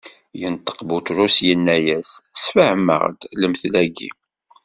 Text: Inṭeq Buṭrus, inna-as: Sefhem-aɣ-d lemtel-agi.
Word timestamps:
Inṭeq 0.45 0.79
Buṭrus, 0.87 1.37
inna-as: 1.51 2.09
Sefhem-aɣ-d 2.41 3.19
lemtel-agi. 3.39 4.09